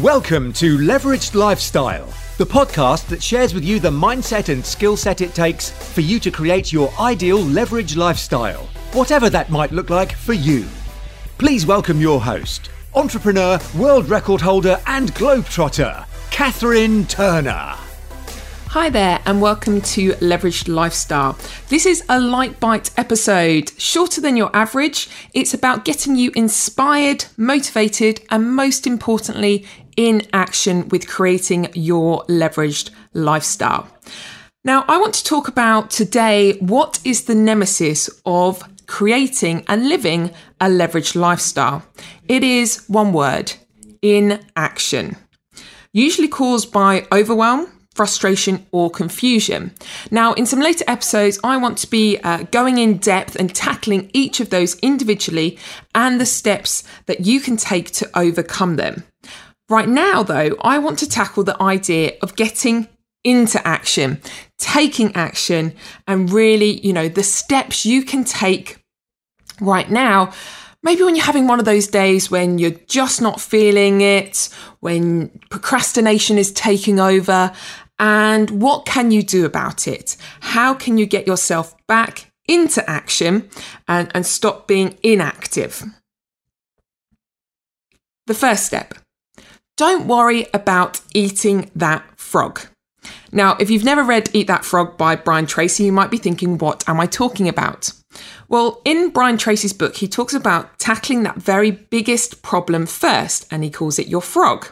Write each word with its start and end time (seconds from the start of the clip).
Welcome 0.00 0.54
to 0.54 0.78
Leveraged 0.78 1.34
Lifestyle, 1.34 2.06
the 2.38 2.46
podcast 2.46 3.08
that 3.08 3.22
shares 3.22 3.52
with 3.52 3.62
you 3.62 3.78
the 3.78 3.90
mindset 3.90 4.48
and 4.48 4.64
skill 4.64 4.96
set 4.96 5.20
it 5.20 5.34
takes 5.34 5.68
for 5.68 6.00
you 6.00 6.18
to 6.20 6.30
create 6.30 6.72
your 6.72 6.90
ideal 6.98 7.40
leveraged 7.40 7.98
lifestyle, 7.98 8.70
whatever 8.94 9.28
that 9.28 9.50
might 9.50 9.70
look 9.70 9.90
like 9.90 10.12
for 10.12 10.32
you. 10.32 10.64
Please 11.36 11.66
welcome 11.66 12.00
your 12.00 12.22
host, 12.22 12.70
entrepreneur, 12.94 13.58
world 13.76 14.08
record 14.08 14.40
holder, 14.40 14.80
and 14.86 15.12
globetrotter, 15.12 16.06
Catherine 16.30 17.04
Turner. 17.04 17.76
Hi 18.72 18.88
there, 18.88 19.20
and 19.26 19.42
welcome 19.42 19.82
to 19.82 20.12
Leveraged 20.12 20.66
Lifestyle. 20.66 21.38
This 21.68 21.84
is 21.84 22.02
a 22.08 22.18
light 22.18 22.58
bite 22.58 22.90
episode, 22.96 23.70
shorter 23.78 24.22
than 24.22 24.34
your 24.34 24.48
average. 24.56 25.10
It's 25.34 25.52
about 25.52 25.84
getting 25.84 26.16
you 26.16 26.30
inspired, 26.34 27.26
motivated, 27.36 28.22
and 28.30 28.56
most 28.56 28.86
importantly, 28.86 29.66
in 29.96 30.22
action 30.32 30.88
with 30.88 31.08
creating 31.08 31.68
your 31.74 32.24
leveraged 32.26 32.90
lifestyle. 33.12 33.88
Now, 34.64 34.84
I 34.86 34.98
want 34.98 35.14
to 35.14 35.24
talk 35.24 35.48
about 35.48 35.90
today 35.90 36.56
what 36.58 37.00
is 37.04 37.24
the 37.24 37.34
nemesis 37.34 38.08
of 38.24 38.62
creating 38.86 39.64
and 39.68 39.88
living 39.88 40.30
a 40.60 40.66
leveraged 40.66 41.16
lifestyle. 41.16 41.82
It 42.28 42.44
is 42.44 42.84
one 42.88 43.12
word 43.12 43.52
inaction. 44.02 45.16
Usually 45.92 46.28
caused 46.28 46.72
by 46.72 47.06
overwhelm, 47.12 47.70
frustration, 47.94 48.66
or 48.72 48.90
confusion. 48.90 49.72
Now, 50.10 50.32
in 50.34 50.46
some 50.46 50.60
later 50.60 50.84
episodes, 50.88 51.38
I 51.44 51.56
want 51.56 51.78
to 51.78 51.90
be 51.90 52.18
uh, 52.18 52.44
going 52.50 52.78
in 52.78 52.98
depth 52.98 53.36
and 53.36 53.54
tackling 53.54 54.10
each 54.12 54.40
of 54.40 54.50
those 54.50 54.78
individually 54.80 55.58
and 55.94 56.20
the 56.20 56.26
steps 56.26 56.84
that 57.06 57.26
you 57.26 57.40
can 57.40 57.56
take 57.56 57.90
to 57.92 58.10
overcome 58.18 58.76
them. 58.76 59.04
Right 59.72 59.88
now, 59.88 60.22
though, 60.22 60.54
I 60.60 60.78
want 60.80 60.98
to 60.98 61.08
tackle 61.08 61.44
the 61.44 61.60
idea 61.62 62.12
of 62.20 62.36
getting 62.36 62.88
into 63.24 63.66
action, 63.66 64.20
taking 64.58 65.16
action, 65.16 65.74
and 66.06 66.30
really, 66.30 66.86
you 66.86 66.92
know, 66.92 67.08
the 67.08 67.22
steps 67.22 67.86
you 67.86 68.02
can 68.02 68.22
take 68.22 68.84
right 69.62 69.90
now. 69.90 70.34
Maybe 70.82 71.04
when 71.04 71.16
you're 71.16 71.24
having 71.24 71.46
one 71.46 71.58
of 71.58 71.64
those 71.64 71.86
days 71.86 72.30
when 72.30 72.58
you're 72.58 72.78
just 72.86 73.22
not 73.22 73.40
feeling 73.40 74.02
it, 74.02 74.50
when 74.80 75.30
procrastination 75.48 76.36
is 76.36 76.52
taking 76.52 77.00
over, 77.00 77.50
and 77.98 78.50
what 78.60 78.84
can 78.84 79.10
you 79.10 79.22
do 79.22 79.46
about 79.46 79.88
it? 79.88 80.18
How 80.40 80.74
can 80.74 80.98
you 80.98 81.06
get 81.06 81.26
yourself 81.26 81.74
back 81.86 82.30
into 82.46 82.86
action 82.90 83.48
and, 83.88 84.10
and 84.14 84.26
stop 84.26 84.68
being 84.68 84.98
inactive? 85.02 85.82
The 88.26 88.34
first 88.34 88.66
step 88.66 88.96
don't 89.76 90.06
worry 90.06 90.46
about 90.52 91.00
eating 91.14 91.70
that 91.74 92.04
frog. 92.18 92.60
Now, 93.32 93.56
if 93.58 93.70
you've 93.70 93.84
never 93.84 94.04
read 94.04 94.30
Eat 94.32 94.46
That 94.46 94.64
Frog 94.64 94.96
by 94.96 95.16
Brian 95.16 95.46
Tracy, 95.46 95.84
you 95.84 95.92
might 95.92 96.10
be 96.10 96.18
thinking, 96.18 96.58
what 96.58 96.88
am 96.88 97.00
I 97.00 97.06
talking 97.06 97.48
about? 97.48 97.92
Well, 98.48 98.80
in 98.84 99.10
Brian 99.10 99.38
Tracy's 99.38 99.72
book, 99.72 99.96
he 99.96 100.06
talks 100.06 100.34
about 100.34 100.78
tackling 100.78 101.22
that 101.22 101.36
very 101.36 101.70
biggest 101.70 102.42
problem 102.42 102.86
first, 102.86 103.46
and 103.50 103.64
he 103.64 103.70
calls 103.70 103.98
it 103.98 104.08
your 104.08 104.20
frog. 104.20 104.68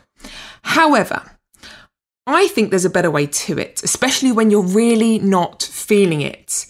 However, 0.63 1.23
I 2.27 2.49
think 2.49 2.71
there's 2.71 2.85
a 2.85 2.91
better 2.91 3.11
way 3.11 3.27
to 3.27 3.59
it, 3.59 3.83
especially 3.83 4.31
when 4.31 4.51
you're 4.51 4.63
really 4.63 5.19
not 5.19 5.63
feeling 5.63 6.21
it. 6.21 6.67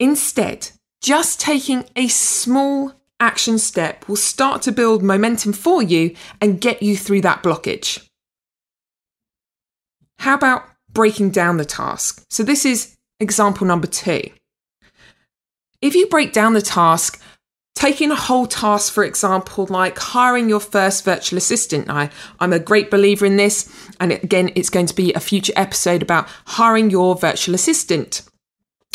Instead, 0.00 0.70
just 1.02 1.38
taking 1.38 1.84
a 1.94 2.08
small 2.08 2.94
action 3.24 3.58
step 3.58 4.06
will 4.06 4.16
start 4.16 4.62
to 4.62 4.72
build 4.72 5.02
momentum 5.02 5.52
for 5.52 5.82
you 5.82 6.14
and 6.40 6.60
get 6.60 6.82
you 6.82 6.96
through 6.96 7.22
that 7.22 7.42
blockage. 7.42 8.06
How 10.18 10.34
about 10.34 10.64
breaking 10.92 11.30
down 11.30 11.56
the 11.56 11.64
task? 11.64 12.24
So, 12.30 12.42
this 12.42 12.64
is 12.64 12.96
example 13.18 13.66
number 13.66 13.86
two. 13.86 14.22
If 15.80 15.94
you 15.94 16.06
break 16.06 16.32
down 16.32 16.54
the 16.54 16.62
task, 16.62 17.20
taking 17.74 18.10
a 18.10 18.16
whole 18.16 18.46
task, 18.46 18.92
for 18.92 19.04
example, 19.04 19.66
like 19.68 19.98
hiring 19.98 20.48
your 20.48 20.60
first 20.60 21.04
virtual 21.04 21.36
assistant. 21.36 21.90
I, 21.90 22.10
I'm 22.40 22.52
a 22.52 22.58
great 22.58 22.90
believer 22.90 23.26
in 23.26 23.36
this. 23.36 23.70
And 24.00 24.12
again, 24.12 24.50
it's 24.54 24.70
going 24.70 24.86
to 24.86 24.94
be 24.94 25.12
a 25.12 25.20
future 25.20 25.52
episode 25.56 26.02
about 26.02 26.28
hiring 26.46 26.90
your 26.90 27.16
virtual 27.16 27.54
assistant. 27.54 28.22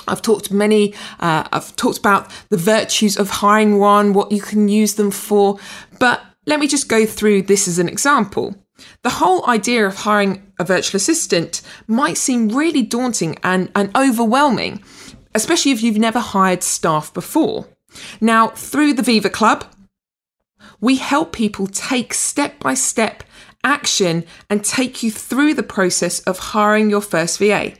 I've 0.07 0.21
talked 0.21 0.51
many, 0.51 0.93
uh, 1.19 1.47
I've 1.51 1.75
talked 1.75 1.97
about 1.97 2.31
the 2.49 2.57
virtues 2.57 3.17
of 3.17 3.29
hiring 3.29 3.79
one, 3.79 4.13
what 4.13 4.31
you 4.31 4.41
can 4.41 4.69
use 4.69 4.95
them 4.95 5.11
for, 5.11 5.59
but 5.99 6.21
let 6.45 6.59
me 6.59 6.67
just 6.67 6.89
go 6.89 7.05
through 7.05 7.43
this 7.43 7.67
as 7.67 7.79
an 7.79 7.87
example. 7.87 8.55
The 9.03 9.09
whole 9.09 9.47
idea 9.47 9.85
of 9.85 9.95
hiring 9.95 10.51
a 10.57 10.63
virtual 10.63 10.97
assistant 10.97 11.61
might 11.87 12.17
seem 12.17 12.49
really 12.49 12.81
daunting 12.81 13.37
and, 13.43 13.71
and 13.75 13.95
overwhelming, 13.95 14.83
especially 15.35 15.71
if 15.71 15.83
you've 15.83 15.97
never 15.97 16.19
hired 16.19 16.63
staff 16.63 17.13
before. 17.13 17.67
Now, 18.21 18.49
through 18.49 18.93
the 18.93 19.03
Viva 19.03 19.29
Club, 19.29 19.65
we 20.79 20.95
help 20.95 21.33
people 21.33 21.67
take 21.67 22.13
step 22.13 22.59
by 22.59 22.73
step 22.73 23.23
action 23.63 24.25
and 24.49 24.63
take 24.63 25.03
you 25.03 25.11
through 25.11 25.53
the 25.53 25.63
process 25.63 26.21
of 26.21 26.39
hiring 26.39 26.89
your 26.89 27.01
first 27.01 27.39
VA 27.39 27.73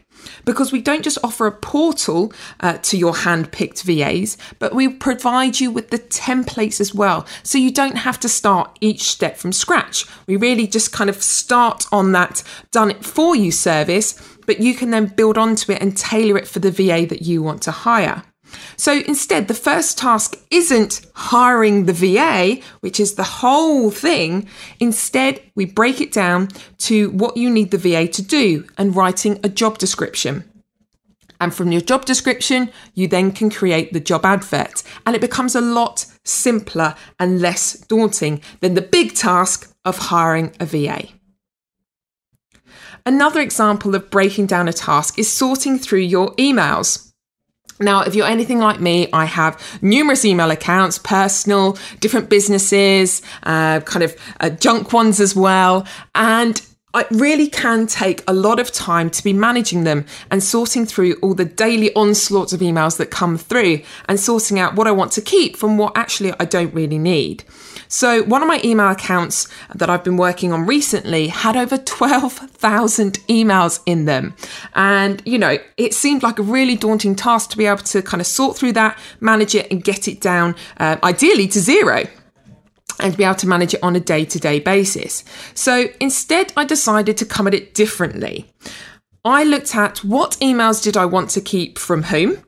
because 0.45 0.71
we 0.71 0.81
don't 0.81 1.03
just 1.03 1.17
offer 1.23 1.47
a 1.47 1.51
portal 1.51 2.33
uh, 2.59 2.77
to 2.79 2.97
your 2.97 3.15
hand 3.15 3.51
picked 3.51 3.83
VAs, 3.83 4.37
but 4.59 4.73
we 4.73 4.87
provide 4.87 5.59
you 5.59 5.71
with 5.71 5.89
the 5.89 5.99
templates 5.99 6.79
as 6.79 6.93
well. 6.93 7.25
So 7.43 7.57
you 7.57 7.71
don't 7.71 7.97
have 7.97 8.19
to 8.21 8.29
start 8.29 8.77
each 8.81 9.03
step 9.03 9.37
from 9.37 9.51
scratch. 9.51 10.05
We 10.27 10.35
really 10.35 10.67
just 10.67 10.91
kind 10.91 11.09
of 11.09 11.21
start 11.21 11.85
on 11.91 12.11
that 12.13 12.43
done 12.71 12.91
it 12.91 13.05
for 13.05 13.35
you 13.35 13.51
service, 13.51 14.19
but 14.45 14.59
you 14.59 14.73
can 14.73 14.91
then 14.91 15.07
build 15.07 15.37
onto 15.37 15.71
it 15.71 15.81
and 15.81 15.95
tailor 15.95 16.37
it 16.37 16.47
for 16.47 16.59
the 16.59 16.71
VA 16.71 17.05
that 17.07 17.21
you 17.21 17.41
want 17.41 17.61
to 17.63 17.71
hire. 17.71 18.23
So 18.77 19.01
instead, 19.07 19.47
the 19.47 19.53
first 19.53 19.97
task 19.97 20.37
isn't 20.51 21.01
hiring 21.13 21.85
the 21.85 21.93
VA, 21.93 22.61
which 22.79 22.99
is 22.99 23.15
the 23.15 23.23
whole 23.23 23.91
thing. 23.91 24.47
Instead, 24.79 25.41
we 25.55 25.65
break 25.65 26.01
it 26.01 26.11
down 26.11 26.49
to 26.79 27.09
what 27.11 27.37
you 27.37 27.49
need 27.49 27.71
the 27.71 27.77
VA 27.77 28.07
to 28.07 28.21
do 28.21 28.67
and 28.77 28.95
writing 28.95 29.39
a 29.43 29.49
job 29.49 29.77
description. 29.77 30.43
And 31.41 31.53
from 31.53 31.71
your 31.71 31.81
job 31.81 32.05
description, 32.05 32.69
you 32.95 33.07
then 33.07 33.31
can 33.31 33.49
create 33.49 33.93
the 33.93 33.99
job 33.99 34.25
advert. 34.25 34.83
And 35.05 35.15
it 35.15 35.21
becomes 35.21 35.55
a 35.55 35.61
lot 35.61 36.05
simpler 36.25 36.95
and 37.19 37.41
less 37.41 37.73
daunting 37.73 38.41
than 38.59 38.73
the 38.73 38.81
big 38.81 39.15
task 39.15 39.73
of 39.85 39.97
hiring 39.97 40.53
a 40.59 40.65
VA. 40.65 41.07
Another 43.05 43.39
example 43.39 43.95
of 43.95 44.09
breaking 44.09 44.47
down 44.47 44.67
a 44.67 44.73
task 44.73 45.17
is 45.17 45.31
sorting 45.31 45.79
through 45.79 45.99
your 45.99 46.35
emails. 46.35 47.08
Now, 47.79 48.01
if 48.01 48.13
you're 48.15 48.27
anything 48.27 48.59
like 48.59 48.79
me, 48.79 49.07
I 49.13 49.25
have 49.25 49.61
numerous 49.81 50.25
email 50.25 50.51
accounts, 50.51 50.97
personal, 50.97 51.77
different 51.99 52.29
businesses, 52.29 53.21
uh, 53.43 53.79
kind 53.81 54.03
of 54.03 54.15
uh, 54.39 54.49
junk 54.49 54.91
ones 54.91 55.19
as 55.19 55.35
well. 55.35 55.85
And 56.13 56.61
it 56.95 57.07
really 57.11 57.47
can 57.47 57.85
take 57.85 58.23
a 58.27 58.33
lot 58.33 58.59
of 58.59 58.71
time 58.71 59.09
to 59.11 59.23
be 59.23 59.31
managing 59.31 59.83
them 59.83 60.05
and 60.31 60.41
sorting 60.41 60.85
through 60.85 61.13
all 61.21 61.35
the 61.35 61.45
daily 61.45 61.93
onslaughts 61.93 62.51
of 62.51 62.61
emails 62.61 62.97
that 62.97 63.11
come 63.11 63.37
through 63.37 63.81
and 64.07 64.19
sorting 64.19 64.57
out 64.57 64.75
what 64.75 64.87
I 64.87 64.91
want 64.91 65.11
to 65.13 65.21
keep 65.21 65.55
from 65.55 65.77
what 65.77 65.95
actually 65.95 66.33
I 66.39 66.45
don't 66.45 66.73
really 66.73 66.97
need. 66.97 67.43
So, 67.87 68.23
one 68.23 68.41
of 68.41 68.47
my 68.47 68.61
email 68.63 68.89
accounts 68.89 69.47
that 69.73 69.89
I've 69.89 70.03
been 70.03 70.17
working 70.17 70.51
on 70.51 70.65
recently 70.65 71.27
had 71.27 71.55
over 71.55 71.77
12,000 71.99 73.13
emails 73.27 73.81
in 73.85 74.05
them. 74.05 74.35
And, 74.73 75.21
you 75.25 75.37
know, 75.37 75.57
it 75.77 75.93
seemed 75.93 76.23
like 76.23 76.39
a 76.39 76.43
really 76.43 76.75
daunting 76.75 77.15
task 77.15 77.51
to 77.51 77.57
be 77.57 77.65
able 77.65 77.77
to 77.79 78.01
kind 78.01 78.21
of 78.21 78.27
sort 78.27 78.57
through 78.57 78.73
that, 78.73 78.97
manage 79.19 79.55
it, 79.55 79.71
and 79.71 79.83
get 79.83 80.07
it 80.07 80.21
down, 80.21 80.55
uh, 80.77 80.97
ideally 81.03 81.47
to 81.47 81.59
zero 81.59 82.05
and 82.99 83.17
be 83.17 83.23
able 83.23 83.35
to 83.35 83.47
manage 83.47 83.73
it 83.73 83.83
on 83.83 83.95
a 83.95 83.99
day 83.99 84.25
to 84.25 84.39
day 84.39 84.59
basis. 84.59 85.23
So 85.53 85.87
instead, 85.99 86.53
I 86.55 86.65
decided 86.65 87.17
to 87.17 87.25
come 87.25 87.47
at 87.47 87.53
it 87.53 87.73
differently. 87.73 88.51
I 89.25 89.43
looked 89.43 89.75
at 89.75 89.99
what 89.99 90.37
emails 90.41 90.81
did 90.81 90.95
I 90.95 91.05
want 91.05 91.29
to 91.31 91.41
keep 91.41 91.77
from 91.77 92.03
whom 92.03 92.43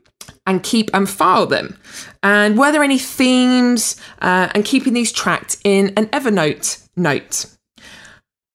and 0.46 0.62
keep 0.62 0.90
and 0.94 1.08
file 1.08 1.46
them. 1.46 1.78
And 2.22 2.58
were 2.58 2.72
there 2.72 2.82
any 2.82 2.98
themes 2.98 3.96
uh, 4.20 4.48
and 4.54 4.64
keeping 4.64 4.94
these 4.94 5.12
tracked 5.12 5.58
in 5.64 5.92
an 5.96 6.06
Evernote 6.06 6.88
note? 6.96 7.46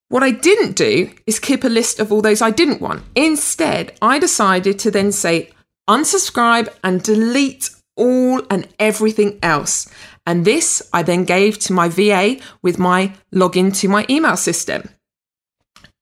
What 0.10 0.24
I 0.24 0.32
didn't 0.32 0.76
do 0.76 1.12
is 1.26 1.40
keep 1.40 1.64
a 1.64 1.70
list 1.70 2.00
of 2.00 2.12
all 2.12 2.22
those 2.22 2.42
I 2.42 2.52
didn't 2.52 2.82
want. 2.82 3.04
Instead, 3.16 3.94
I 4.02 4.20
decided 4.20 4.80
to 4.80 4.92
then 4.92 5.12
say 5.12 5.52
unsubscribe 5.90 6.70
and 6.84 7.04
delete 7.04 7.70
all 7.98 8.42
and 8.50 8.68
everything 8.80 9.40
else. 9.44 9.90
And 10.28 10.44
this 10.44 10.84
I 10.92 11.04
then 11.04 11.24
gave 11.24 11.58
to 11.60 11.74
my 11.74 11.88
VA 11.88 12.36
with 12.62 12.78
my 12.78 13.14
login 13.34 13.74
to 13.80 13.88
my 13.88 14.06
email 14.10 14.36
system. 14.36 14.90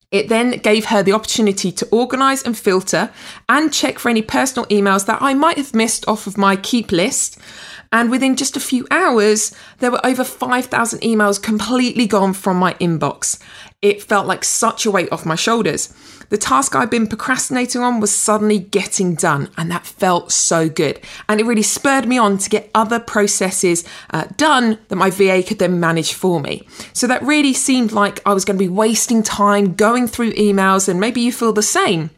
It 0.09 0.29
then 0.29 0.57
gave 0.59 0.85
her 0.85 1.03
the 1.03 1.13
opportunity 1.13 1.71
to 1.73 1.87
organise 1.91 2.41
and 2.41 2.57
filter 2.57 3.11
and 3.47 3.71
check 3.71 3.99
for 3.99 4.09
any 4.09 4.23
personal 4.23 4.65
emails 4.67 5.05
that 5.05 5.21
I 5.21 5.35
might 5.35 5.57
have 5.57 5.75
missed 5.75 6.07
off 6.07 6.25
of 6.25 6.39
my 6.39 6.55
keep 6.55 6.91
list. 6.91 7.37
And 7.95 8.11
within 8.11 8.35
just 8.35 8.57
a 8.57 8.59
few 8.59 8.85
hours, 8.91 9.55
there 9.79 9.89
were 9.89 10.05
over 10.05 10.25
5,000 10.25 10.99
emails 10.99 11.41
completely 11.41 12.05
gone 12.05 12.33
from 12.33 12.57
my 12.57 12.73
inbox. 12.73 13.41
It 13.81 14.03
felt 14.03 14.27
like 14.27 14.43
such 14.43 14.85
a 14.85 14.91
weight 14.91 15.09
off 15.13 15.25
my 15.25 15.35
shoulders. 15.35 15.93
The 16.27 16.37
task 16.37 16.75
I'd 16.75 16.89
been 16.89 17.07
procrastinating 17.07 17.79
on 17.79 18.01
was 18.01 18.13
suddenly 18.13 18.59
getting 18.59 19.15
done, 19.15 19.49
and 19.55 19.71
that 19.71 19.85
felt 19.85 20.33
so 20.33 20.67
good. 20.67 20.99
And 21.29 21.39
it 21.39 21.45
really 21.45 21.61
spurred 21.61 22.05
me 22.05 22.17
on 22.17 22.37
to 22.39 22.49
get 22.49 22.69
other 22.75 22.99
processes 22.99 23.85
uh, 24.09 24.25
done 24.35 24.77
that 24.89 24.97
my 24.97 25.09
VA 25.09 25.41
could 25.41 25.59
then 25.59 25.79
manage 25.79 26.11
for 26.11 26.41
me. 26.41 26.67
So 26.91 27.07
that 27.07 27.23
really 27.23 27.53
seemed 27.53 27.93
like 27.93 28.19
I 28.25 28.33
was 28.33 28.43
going 28.43 28.57
to 28.57 28.65
be 28.65 28.67
wasting 28.67 29.23
time 29.23 29.73
going 29.73 30.09
through 30.09 30.33
emails, 30.33 30.89
and 30.89 30.99
maybe 30.99 31.21
you 31.21 31.31
feel 31.31 31.53
the 31.53 31.63
same. 31.63 32.09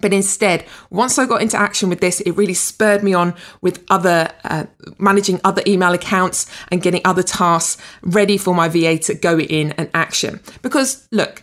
But 0.00 0.12
instead, 0.12 0.64
once 0.90 1.18
I 1.18 1.26
got 1.26 1.42
into 1.42 1.56
action 1.56 1.88
with 1.88 2.00
this, 2.00 2.20
it 2.20 2.32
really 2.32 2.54
spurred 2.54 3.02
me 3.02 3.14
on 3.14 3.34
with 3.60 3.84
other 3.90 4.30
uh, 4.44 4.66
managing 4.98 5.40
other 5.44 5.62
email 5.66 5.92
accounts 5.92 6.46
and 6.70 6.82
getting 6.82 7.00
other 7.04 7.22
tasks 7.22 7.80
ready 8.02 8.38
for 8.38 8.54
my 8.54 8.68
VA 8.68 8.98
to 8.98 9.14
go 9.14 9.38
in 9.38 9.72
and 9.72 9.90
action. 9.94 10.40
Because 10.62 11.08
look, 11.10 11.42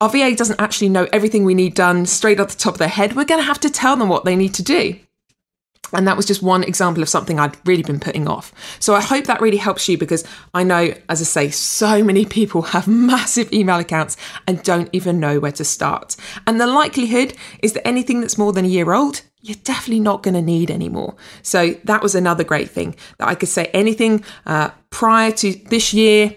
our 0.00 0.08
VA 0.08 0.34
doesn't 0.34 0.60
actually 0.60 0.88
know 0.88 1.08
everything 1.12 1.44
we 1.44 1.54
need 1.54 1.74
done 1.74 2.06
straight 2.06 2.38
off 2.38 2.50
the 2.50 2.58
top 2.58 2.74
of 2.74 2.78
their 2.78 2.88
head. 2.88 3.16
We're 3.16 3.24
going 3.24 3.40
to 3.40 3.46
have 3.46 3.60
to 3.60 3.70
tell 3.70 3.96
them 3.96 4.08
what 4.08 4.24
they 4.24 4.36
need 4.36 4.54
to 4.54 4.62
do. 4.62 4.98
And 5.92 6.06
that 6.06 6.16
was 6.16 6.26
just 6.26 6.42
one 6.42 6.64
example 6.64 7.02
of 7.02 7.08
something 7.08 7.38
I'd 7.38 7.56
really 7.66 7.82
been 7.82 8.00
putting 8.00 8.28
off. 8.28 8.52
So 8.80 8.94
I 8.94 9.00
hope 9.00 9.24
that 9.26 9.40
really 9.40 9.56
helps 9.56 9.88
you 9.88 9.96
because 9.96 10.24
I 10.54 10.62
know, 10.62 10.92
as 11.08 11.20
I 11.20 11.24
say, 11.24 11.50
so 11.50 12.02
many 12.04 12.24
people 12.24 12.62
have 12.62 12.86
massive 12.88 13.52
email 13.52 13.78
accounts 13.78 14.16
and 14.46 14.62
don't 14.62 14.90
even 14.92 15.20
know 15.20 15.40
where 15.40 15.52
to 15.52 15.64
start. 15.64 16.16
And 16.46 16.60
the 16.60 16.66
likelihood 16.66 17.34
is 17.62 17.72
that 17.72 17.86
anything 17.86 18.20
that's 18.20 18.38
more 18.38 18.52
than 18.52 18.64
a 18.64 18.68
year 18.68 18.92
old, 18.92 19.22
you're 19.40 19.56
definitely 19.64 20.00
not 20.00 20.22
going 20.22 20.34
to 20.34 20.42
need 20.42 20.70
anymore. 20.70 21.16
So 21.42 21.74
that 21.84 22.02
was 22.02 22.14
another 22.14 22.44
great 22.44 22.70
thing 22.70 22.96
that 23.18 23.28
I 23.28 23.34
could 23.34 23.48
say 23.48 23.66
anything 23.66 24.24
uh, 24.46 24.70
prior 24.90 25.30
to 25.32 25.52
this 25.52 25.94
year, 25.94 26.34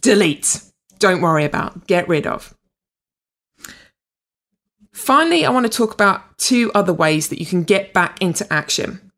delete. 0.00 0.62
Don't 0.98 1.20
worry 1.20 1.44
about, 1.44 1.86
get 1.86 2.08
rid 2.08 2.26
of. 2.26 2.54
Finally, 4.94 5.44
I 5.44 5.50
want 5.50 5.66
to 5.66 5.76
talk 5.76 5.92
about 5.92 6.38
two 6.38 6.70
other 6.72 6.92
ways 6.92 7.28
that 7.28 7.40
you 7.40 7.46
can 7.46 7.64
get 7.64 7.92
back 7.92 8.22
into 8.22 8.50
action. 8.50 9.10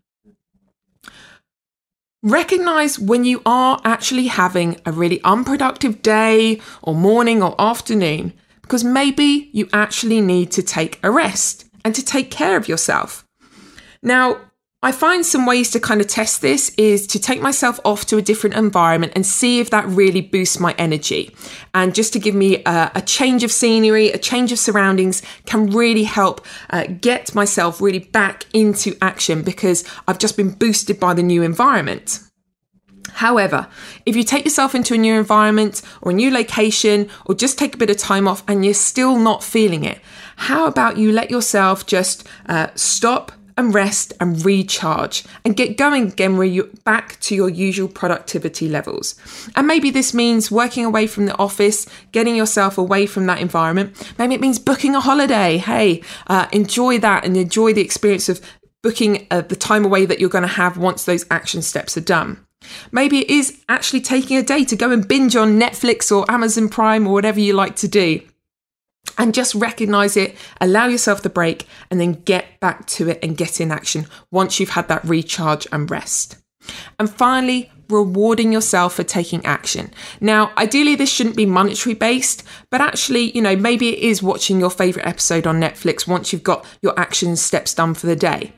Recognize 2.23 2.99
when 2.99 3.25
you 3.25 3.43
are 3.45 3.81
actually 3.85 4.27
having 4.27 4.81
a 4.87 4.91
really 4.91 5.23
unproductive 5.23 6.01
day 6.03 6.61
or 6.83 6.95
morning 6.95 7.43
or 7.43 7.55
afternoon, 7.59 8.33
because 8.63 8.83
maybe 8.83 9.51
you 9.53 9.69
actually 9.73 10.21
need 10.23 10.51
to 10.53 10.63
take 10.63 10.99
a 11.05 11.11
rest 11.11 11.67
and 11.85 11.95
to 11.95 12.05
take 12.05 12.31
care 12.31 12.57
of 12.57 12.69
yourself. 12.69 13.25
Now, 14.03 14.41
I 14.83 14.93
find 14.93 15.25
some 15.25 15.47
ways 15.47 15.71
to 15.71 15.81
kind 15.81 16.01
of 16.03 16.07
test 16.07 16.43
this 16.43 16.71
is 16.77 17.07
to 17.09 17.19
take 17.19 17.41
myself 17.41 17.81
off 17.85 18.05
to 18.07 18.19
a 18.19 18.23
different 18.23 18.57
environment 18.57 19.15
and 19.17 19.25
see 19.25 19.59
if 19.59 19.71
that 19.71 19.87
really 19.87 20.21
boosts 20.21 20.61
my 20.61 20.75
energy. 20.77 21.35
And 21.75 21.95
just 21.95 22.13
to 22.13 22.19
give 22.19 22.35
me 22.35 22.63
a, 22.65 22.93
a 22.95 23.01
change 23.01 23.43
of 23.43 23.51
scenery, 23.51 24.11
a 24.11 24.19
change 24.19 24.53
of 24.53 24.59
surroundings 24.59 25.23
can 25.47 25.71
really 25.71 26.05
help 26.05 26.47
uh, 26.71 26.85
get 27.01 27.35
myself 27.35 27.81
really 27.81 28.01
back 28.01 28.45
into 28.53 28.97
action 29.01 29.43
because 29.43 29.83
I've 30.07 30.19
just 30.19 30.37
been 30.37 30.51
boosted 30.51 31.01
by 31.01 31.15
the 31.15 31.23
new 31.23 31.43
environment. 31.43 32.21
However, 33.15 33.69
if 34.05 34.15
you 34.15 34.25
take 34.25 34.45
yourself 34.45 34.75
into 34.75 34.93
a 34.93 34.99
new 34.99 35.15
environment 35.15 35.81
or 36.03 36.11
a 36.11 36.15
new 36.15 36.31
location 36.31 37.09
or 37.25 37.35
just 37.35 37.59
take 37.59 37.75
a 37.75 37.79
bit 37.79 37.89
of 37.89 37.97
time 37.97 38.29
off 38.29 38.45
and 38.47 38.63
you're 38.63 38.75
still 38.75 39.19
not 39.19 39.43
feeling 39.43 39.85
it, 39.85 40.01
how 40.37 40.67
about 40.67 40.99
you 40.99 41.13
let 41.13 41.31
yourself 41.31 41.87
just 41.87 42.29
uh, 42.47 42.69
stop, 42.75 43.33
and 43.57 43.75
rest 43.75 44.13
and 44.21 44.45
recharge 44.45 45.25
and 45.45 45.57
get 45.57 45.77
going 45.77 46.09
again 46.09 46.37
where 46.37 46.65
back 46.85 47.19
to 47.21 47.35
your 47.35 47.49
usual 47.49 47.89
productivity 47.89 48.69
levels. 48.69 49.15
And 49.55 49.67
maybe 49.67 49.91
this 49.91 50.13
means 50.13 50.51
working 50.51 50.85
away 50.85 51.07
from 51.07 51.27
the 51.27 51.37
office, 51.39 51.87
getting 52.13 52.37
yourself 52.37 52.79
away 52.79 53.07
from 53.07 53.27
that 53.27 53.41
environment. 53.41 54.13
Maybe 54.19 54.35
it 54.35 54.41
means 54.41 54.59
booking 54.59 54.95
a 54.95 55.01
holiday. 55.01 55.59
Hey, 55.59 56.03
uh, 56.27 56.47
enjoy 56.53 56.99
that 56.99 57.25
and 57.25 57.37
enjoy 57.37 57.73
the 57.73 57.81
experience 57.81 58.29
of 58.29 58.41
booking 58.83 59.27
uh, 59.31 59.41
the 59.41 59.57
time 59.57 59.85
away 59.85 60.07
that 60.07 60.21
you're 60.21 60.29
going 60.29 60.43
to 60.43 60.49
have 60.49 60.77
once 60.77 61.05
those 61.05 61.25
action 61.31 61.63
steps 61.63 61.97
are 61.97 62.03
done. 62.03 62.45
Maybe 62.93 63.21
it 63.21 63.31
is 63.31 63.63
actually 63.69 64.01
taking 64.01 64.37
a 64.37 64.43
day 64.43 64.65
to 64.65 64.77
go 64.77 64.91
and 64.91 65.07
binge 65.07 65.37
on 65.37 65.59
Netflix 65.59 66.15
or 66.15 66.31
Amazon 66.31 66.69
Prime 66.69 67.07
or 67.07 67.13
whatever 67.13 67.41
you 67.41 67.53
like 67.53 67.77
to 67.77 67.89
do 67.89 68.21
and 69.19 69.35
just 69.35 69.55
recognize 69.55 70.17
it, 70.17 70.37
allow 70.61 70.87
yourself 70.87 71.23
the 71.23 71.31
break, 71.31 71.67
and 71.91 72.01
then 72.01 72.13
get 72.25 72.61
back 72.61 72.87
to 72.87 73.09
it 73.09 73.19
and 73.23 73.37
get 73.37 73.61
in 73.61 73.71
action 73.71 74.07
once 74.31 74.61
you've 74.61 74.71
had 74.71 74.89
that 74.89 75.05
recharge 75.05 75.67
and 75.73 75.91
rest. 75.91 76.37
And 76.99 77.09
finally, 77.09 77.71
rewarding 77.89 78.53
yourself 78.53 78.95
for 78.95 79.05
taking 79.05 79.45
action. 79.47 79.93
Now, 80.21 80.53
ideally, 80.59 80.97
this 80.97 81.11
shouldn't 81.11 81.37
be 81.37 81.47
monetary 81.47 81.95
based, 81.95 82.43
but 82.71 82.81
actually, 82.81 83.31
you 83.31 83.43
know, 83.43 83.57
maybe 83.57 83.91
it 83.91 83.99
is 84.01 84.23
watching 84.23 84.59
your 84.59 84.71
favorite 84.71 85.07
episode 85.07 85.47
on 85.47 85.61
Netflix 85.61 86.07
once 86.07 86.33
you've 86.33 86.43
got 86.43 86.65
your 86.83 86.99
action 86.99 87.37
steps 87.37 87.75
done 87.75 87.95
for 87.95 88.07
the 88.07 88.17
day. 88.17 88.53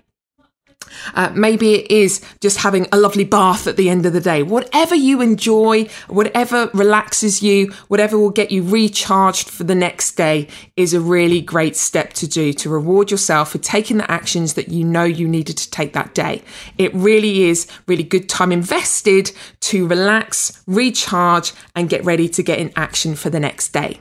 Uh, 1.19 1.33
maybe 1.35 1.75
it 1.75 1.91
is 1.91 2.21
just 2.41 2.59
having 2.59 2.87
a 2.93 2.97
lovely 2.97 3.25
bath 3.25 3.67
at 3.67 3.77
the 3.77 3.91
end 3.91 4.07
of 4.07 4.13
the 4.13 4.21
day. 4.21 4.45
Whatever 4.45 4.95
you 4.95 5.21
enjoy, 5.21 5.89
whatever 6.07 6.71
relaxes 6.73 7.43
you, 7.43 7.73
whatever 7.89 8.17
will 8.17 8.31
get 8.31 8.53
you 8.53 8.63
recharged 8.63 9.51
for 9.51 9.65
the 9.65 9.75
next 9.75 10.13
day 10.13 10.47
is 10.77 10.95
a 10.95 11.01
really 11.01 11.41
great 11.41 11.75
step 11.75 12.13
to 12.13 12.29
do 12.29 12.53
to 12.53 12.71
reward 12.71 13.11
yourself 13.11 13.51
for 13.51 13.59
taking 13.59 13.97
the 13.97 14.09
actions 14.09 14.55
that 14.55 14.69
you 14.69 14.85
know 14.85 15.03
you 15.03 15.27
needed 15.27 15.59
to 15.59 15.69
take 15.73 15.93
that 15.93 16.15
day. 16.15 16.41
It 16.79 16.95
really 16.95 17.43
is 17.49 17.67
really 17.89 18.05
good 18.05 18.29
time 18.29 18.53
invested 18.53 19.33
to 19.63 19.89
relax, 19.89 20.63
recharge, 20.69 21.53
and 21.75 21.89
get 21.89 22.05
ready 22.05 22.29
to 22.29 22.45
get 22.45 22.61
in 22.61 22.73
action 22.77 23.17
for 23.17 23.29
the 23.29 23.41
next 23.41 23.73
day. 23.73 23.99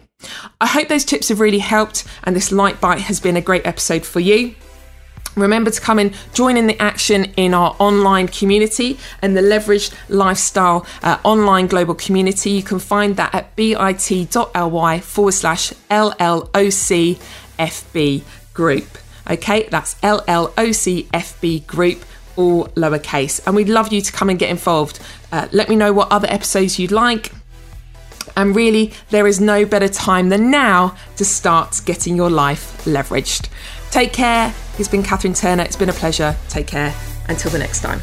I 0.62 0.68
hope 0.68 0.88
those 0.88 1.06
tips 1.06 1.30
have 1.30 1.40
really 1.40 1.60
helped 1.60 2.06
and 2.25 2.36
this 2.36 2.52
light 2.52 2.80
bite 2.80 3.02
has 3.02 3.19
been 3.19 3.38
a 3.38 3.42
great 3.42 3.66
episode 3.66 4.06
for 4.06 4.19
you. 4.19 4.54
Remember 5.38 5.69
to 5.69 5.80
come 5.80 6.00
and 6.00 6.13
join 6.34 6.57
in 6.57 6.68
the 6.68 6.81
action 6.81 7.25
in 7.38 7.54
our 7.54 7.75
online 7.80 8.28
community 8.28 9.00
and 9.22 9.38
the 9.38 9.42
Leveraged 9.42 9.94
Lifestyle 10.10 10.86
uh, 11.04 11.19
online 11.24 11.68
global 11.68 11.94
community. 11.95 12.50
You 12.51 12.63
can 12.63 12.80
find 12.80 13.16
that 13.18 13.34
at 13.36 13.56
bit.ly 13.56 15.00
forward 15.00 15.34
slash 15.34 15.72
LLOCFB 15.89 17.22
group. 18.54 18.98
Okay, 19.30 19.68
that's 19.69 19.95
LLOCFB 19.95 21.68
group, 21.68 22.06
all 22.36 22.66
lowercase. 22.69 23.45
And 23.45 23.56
we'd 23.56 23.69
love 23.69 23.94
you 23.94 24.01
to 24.01 24.12
come 24.12 24.30
and 24.30 24.40
get 24.40 24.50
involved. 24.50 25.00
Uh, 25.31 25.48
let 25.51 25.69
me 25.69 25.75
know 25.75 25.94
what 25.94 26.12
other 26.12 26.28
episodes 26.30 26.80
you'd 26.80 26.92
like. 26.92 27.31
And 28.38 28.56
really, 28.56 28.94
there 29.10 29.25
is 29.25 29.42
no 29.42 29.66
better 29.66 29.89
time 29.89 30.30
than 30.30 30.51
now 30.51 30.95
to 31.18 31.26
start 31.26 31.81
getting 31.85 32.16
your 32.16 32.30
life 32.30 32.85
leveraged. 32.85 33.50
Take 33.90 34.14
care. 34.14 34.54
It's 34.78 34.88
been 34.88 35.02
Catherine 35.02 35.33
Turner. 35.33 35.64
It's 35.64 35.76
been 35.76 35.90
a 35.90 35.94
pleasure. 35.94 36.38
Take 36.47 36.68
care. 36.68 36.94
Until 37.28 37.52
the 37.52 37.59
next 37.59 37.81
time. 37.81 38.00